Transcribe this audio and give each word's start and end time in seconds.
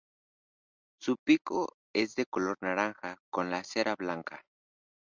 Su 0.99 1.15
pico 1.23 1.75
es 1.93 2.15
de 2.15 2.25
color 2.25 2.57
naranja 2.61 3.19
con 3.29 3.51
la 3.51 3.63
cera 3.63 3.93
blanca. 3.95 4.41